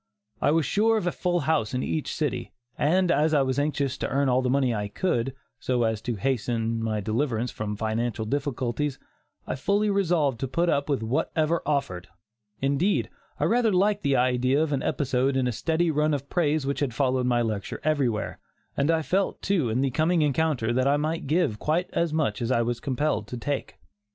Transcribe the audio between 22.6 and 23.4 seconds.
was compelled to